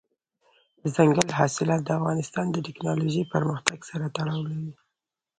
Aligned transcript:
دځنګل 0.81 1.29
حاصلات 1.39 1.81
د 1.83 1.89
افغانستان 1.99 2.45
د 2.51 2.57
تکنالوژۍ 2.67 3.23
پرمختګ 3.33 3.79
سره 3.89 4.05
تړاو 4.17 4.41
لري. 4.49 4.73